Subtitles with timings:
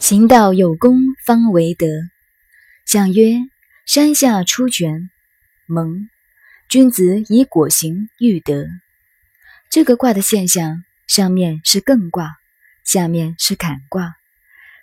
[0.00, 1.86] 行道有功方为德。
[2.86, 3.40] 象曰：
[3.84, 5.10] 山下出泉，
[5.66, 6.08] 蒙。
[6.68, 8.68] 君子以果行育德。
[9.68, 12.36] 这个卦的现象，上面是艮卦，
[12.84, 14.14] 下面是坎卦。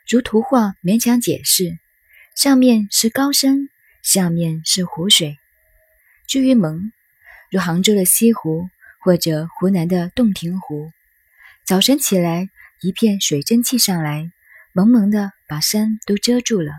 [0.06, 1.80] 如图画勉强解释，
[2.36, 3.70] 上面是高山，
[4.04, 5.38] 下面是湖水。
[6.28, 6.92] 至于蒙，
[7.50, 8.68] 如杭州的西湖
[9.00, 10.92] 或者湖南的洞庭湖，
[11.66, 12.50] 早晨起来
[12.82, 14.30] 一片水蒸气上来。
[14.78, 16.74] 蒙蒙的把山都遮住了，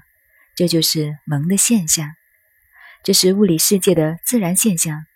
[0.54, 2.10] 这就是蒙的现象。
[3.02, 5.06] 这是物理世界的自然现象。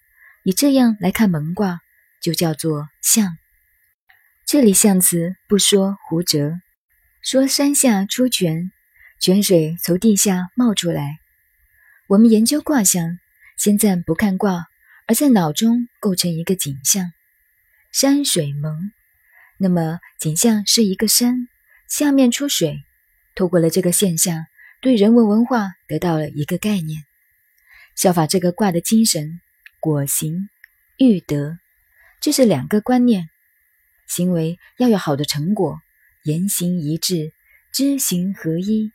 [0.45, 1.80] 以这样来看蒙卦，
[2.23, 3.37] 就叫做象。
[4.47, 6.55] 这里象辞不说湖泽，
[7.23, 8.73] 说山下出泉，
[9.21, 11.19] 泉水从地下冒出来。
[12.07, 13.19] 我们研究卦象，
[13.59, 14.65] 先暂不看卦，
[15.07, 17.12] 而在脑中构成一个景象：
[17.93, 18.91] 山水蒙。
[19.59, 21.49] 那么景象是一个山。
[21.91, 22.85] 下面出水，
[23.35, 24.47] 透过了这个现象，
[24.80, 27.02] 对人文文化得到了一个概念。
[27.97, 29.41] 效法这个卦的精神，
[29.80, 30.49] 果行
[30.99, 31.59] 育德，
[32.21, 33.29] 这是两个观念：
[34.07, 35.80] 行为要有好的成果，
[36.23, 37.32] 言行一致，
[37.73, 38.93] 知行合一；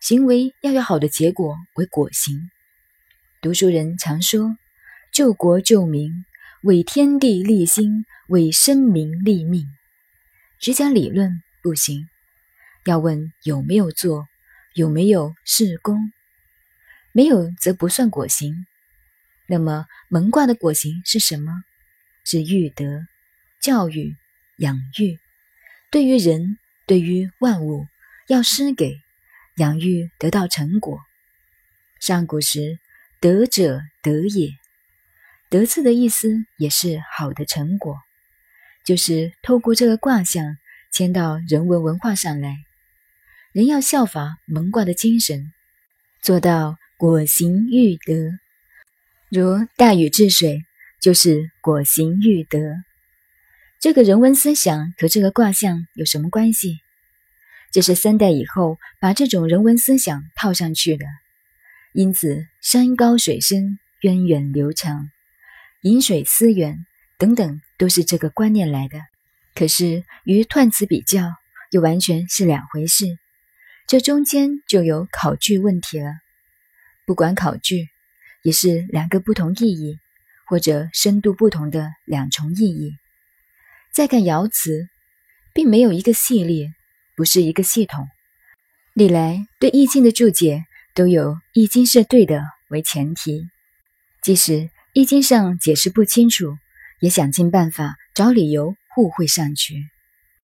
[0.00, 2.50] 行为要有好的结果，为果行。
[3.40, 4.56] 读书人常说：
[5.12, 6.24] 救国救民，
[6.64, 9.68] 为天地立心，为生民立命。
[10.58, 12.08] 只讲理论不行。
[12.84, 14.26] 要问有没有做，
[14.74, 16.12] 有没有事功，
[17.12, 18.66] 没有则不算果行。
[19.46, 21.52] 那么蒙卦的果行是什么？
[22.24, 23.06] 是育德、
[23.60, 24.16] 教育、
[24.56, 25.18] 养育。
[25.90, 27.86] 对于人，对于万物，
[28.26, 29.00] 要施给、
[29.56, 31.00] 养育，得到成果。
[32.00, 32.78] 上古时，
[33.20, 34.50] 德者德也。
[35.50, 37.98] 德字的意思也是好的成果，
[38.84, 40.56] 就是透过这个卦象
[40.90, 42.56] 迁到人文文化上来。
[43.54, 45.52] 人要效法蒙卦的精神，
[46.20, 48.12] 做到果行育德。
[49.28, 50.64] 如大禹治水，
[51.00, 52.58] 就是果行育德。
[53.78, 56.80] 这个人文思想和这个卦象有什么关系？
[57.70, 61.06] 这是三代以后把这种人文思想套上去的。
[61.92, 65.12] 因此，山高水深、源远流长、
[65.82, 66.84] 饮水思源
[67.18, 68.98] 等等，都是这个观念来的。
[69.54, 71.34] 可是与彖词比较，
[71.70, 73.16] 又完全是两回事。
[73.86, 76.10] 这中间就有考据问题了。
[77.06, 77.88] 不管考据，
[78.42, 79.98] 也是两个不同意义，
[80.46, 82.94] 或者深度不同的两重意义。
[83.92, 84.88] 再看爻辞，
[85.52, 86.72] 并没有一个系列，
[87.14, 88.08] 不是一个系统。
[88.94, 90.64] 历来对易经的注解，
[90.94, 93.48] 都有易经是对的为前提。
[94.22, 96.56] 即使易经上解释不清楚，
[97.00, 99.74] 也想尽办法找理由互惠上去。